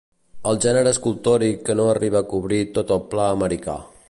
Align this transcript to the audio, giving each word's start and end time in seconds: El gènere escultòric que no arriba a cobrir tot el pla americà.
El 0.51 0.55
gènere 0.63 0.93
escultòric 0.95 1.63
que 1.69 1.77
no 1.81 1.87
arriba 1.91 2.25
a 2.25 2.29
cobrir 2.35 2.63
tot 2.79 2.97
el 2.97 3.05
pla 3.15 3.33
americà. 3.39 3.83